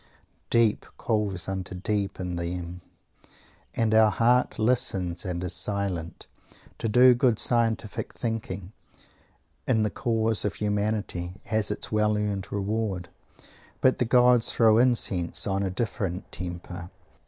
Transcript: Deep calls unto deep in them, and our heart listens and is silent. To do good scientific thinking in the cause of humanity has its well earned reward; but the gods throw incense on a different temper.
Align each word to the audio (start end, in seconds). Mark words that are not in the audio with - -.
Deep 0.49 0.87
calls 0.97 1.47
unto 1.47 1.75
deep 1.75 2.19
in 2.19 2.35
them, 2.35 2.81
and 3.75 3.93
our 3.93 4.09
heart 4.09 4.57
listens 4.57 5.23
and 5.23 5.43
is 5.43 5.53
silent. 5.53 6.25
To 6.79 6.89
do 6.89 7.13
good 7.13 7.37
scientific 7.37 8.13
thinking 8.13 8.71
in 9.67 9.83
the 9.83 9.91
cause 9.91 10.43
of 10.43 10.55
humanity 10.55 11.35
has 11.43 11.69
its 11.69 11.91
well 11.91 12.17
earned 12.17 12.51
reward; 12.51 13.09
but 13.79 13.99
the 13.99 14.05
gods 14.05 14.51
throw 14.51 14.79
incense 14.79 15.45
on 15.45 15.61
a 15.61 15.69
different 15.69 16.31
temper. 16.31 16.89